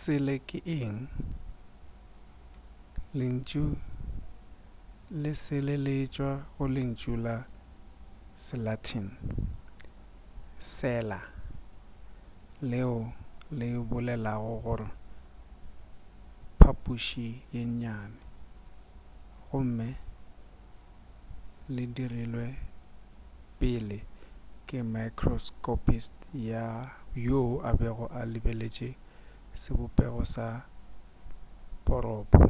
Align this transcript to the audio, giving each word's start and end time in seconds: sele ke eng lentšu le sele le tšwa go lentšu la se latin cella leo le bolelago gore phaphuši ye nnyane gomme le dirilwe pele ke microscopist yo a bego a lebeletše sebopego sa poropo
sele 0.00 0.34
ke 0.48 0.58
eng 0.78 0.96
lentšu 3.18 3.64
le 5.22 5.30
sele 5.44 5.74
le 5.86 5.94
tšwa 6.14 6.32
go 6.54 6.64
lentšu 6.76 7.12
la 7.24 7.36
se 8.44 8.56
latin 8.66 9.06
cella 10.74 11.20
leo 12.70 12.96
le 13.58 13.66
bolelago 13.88 14.52
gore 14.64 14.88
phaphuši 16.58 17.28
ye 17.52 17.62
nnyane 17.70 18.20
gomme 19.48 19.88
le 21.74 21.82
dirilwe 21.94 22.46
pele 23.58 23.98
ke 24.66 24.78
microscopist 24.94 26.14
yo 27.26 27.40
a 27.68 27.70
bego 27.78 28.06
a 28.18 28.20
lebeletše 28.32 28.90
sebopego 29.62 30.22
sa 30.34 30.46
poropo 31.84 32.40